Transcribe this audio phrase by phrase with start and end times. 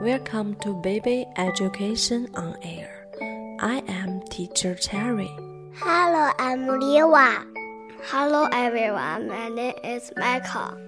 [0.00, 3.08] Welcome to Baby Education on Air.
[3.58, 5.26] I am Teacher Cherry.
[5.74, 7.44] Hello, I'm Liwa.
[8.04, 9.26] Hello, everyone.
[9.26, 10.78] My name is Michael.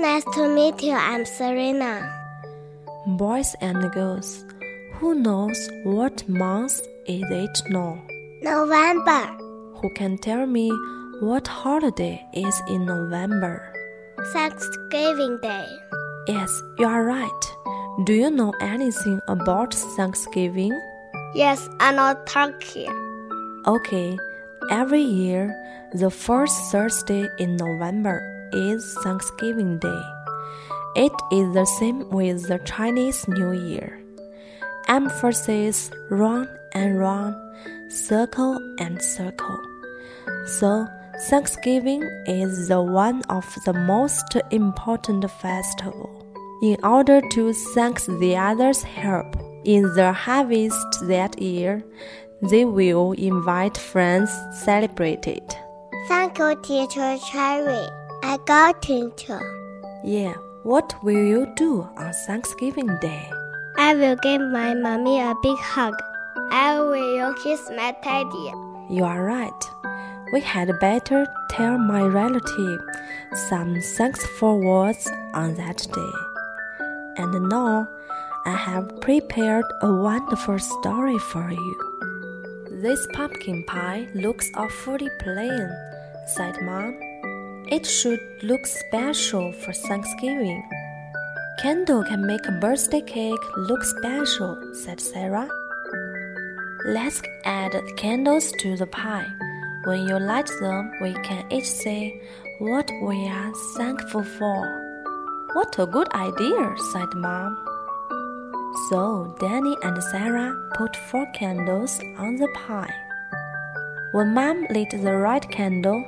[0.00, 0.94] Nice to meet you.
[0.94, 2.10] I'm Serena.
[3.06, 4.44] Boys and girls,
[4.94, 8.02] who knows what month is it now?
[8.42, 9.30] November.
[9.76, 10.72] Who can tell me
[11.20, 13.70] what holiday is in November?
[14.32, 15.66] Thanksgiving Day.
[16.26, 17.44] Yes, you are right.
[18.04, 20.72] Do you know anything about Thanksgiving?
[21.34, 22.88] Yes, I know Turkey.
[23.66, 24.16] Okay,
[24.70, 25.52] every year,
[25.92, 28.24] the first Thursday in November
[28.54, 30.02] is Thanksgiving Day.
[30.96, 34.00] It is the same with the Chinese New Year.
[34.88, 37.36] Emphasis round and round,
[37.92, 39.60] circle and circle.
[40.46, 40.88] So,
[41.20, 46.10] Thanksgiving is the one of the most important festival.
[46.60, 51.84] In order to thank the others' help in the harvest that year,
[52.42, 54.30] they will invite friends
[54.64, 55.56] celebrate it.
[56.08, 57.86] Thank you, Teacher Cherry.
[58.24, 59.30] I got it.
[60.04, 63.30] Yeah, what will you do on Thanksgiving Day?
[63.76, 65.94] I will give my mommy a big hug.
[66.50, 68.52] I will kiss my teddy.
[68.90, 69.73] You are right.
[70.34, 72.80] We had better tell my relative
[73.48, 76.14] some thankful words on that day.
[77.22, 77.88] And now
[78.44, 81.76] I have prepared a wonderful story for you.
[82.82, 85.70] This pumpkin pie looks awfully plain,
[86.26, 86.98] said Mom.
[87.70, 90.68] It should look special for Thanksgiving.
[91.62, 95.48] Candle can make a birthday cake look special, said Sarah.
[96.86, 99.28] Let's add candles to the pie.
[99.84, 102.18] When you light them, we can each say
[102.58, 104.60] what we are thankful for.
[105.52, 107.52] What a good idea, said Mom.
[108.88, 112.94] So Danny and Sarah put four candles on the pie.
[114.12, 116.02] When Mom lit the red candle,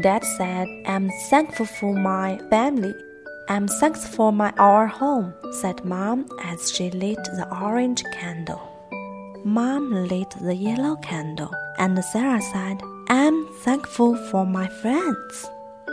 [0.00, 2.94] Dad said, I'm thankful for my family.
[3.48, 8.62] I'm thankful for my our home, said Mom as she lit the orange candle.
[9.44, 15.48] Mom lit the yellow candle, and Sarah said, I'm thankful for my friends.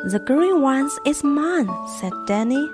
[0.06, 1.70] The green ones is mine,
[2.00, 2.68] said Danny.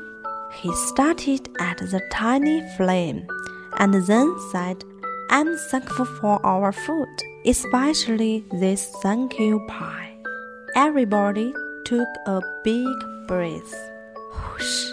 [0.53, 3.27] He started at the tiny flame
[3.79, 4.85] and then said,
[5.29, 7.09] I'm thankful for our food,
[7.45, 10.15] especially this thank you pie.
[10.75, 12.95] Everybody took a big
[13.27, 13.75] breath.
[14.33, 14.85] Whoosh.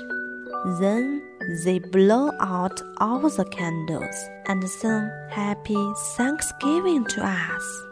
[0.81, 1.23] Then
[1.65, 4.17] they blow out all the candles
[4.49, 7.87] and sang Happy Thanksgiving to us.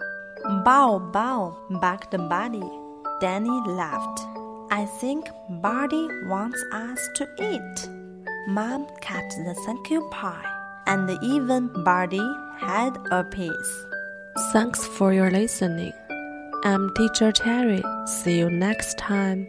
[0.44, 2.62] Bow, bow, barked Buddy.
[3.21, 4.21] Danny laughed.
[4.71, 5.27] I think
[5.62, 7.88] Buddy wants us to eat.
[8.49, 10.44] Mom cut the thank you pie,
[10.87, 12.27] and even Buddy
[12.59, 13.87] had a piece.
[14.53, 15.94] Thanks for your listening.
[16.65, 17.82] I'm Teacher Terry.
[18.06, 19.49] See you next time.